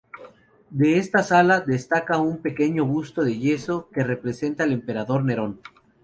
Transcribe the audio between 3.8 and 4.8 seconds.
que representa al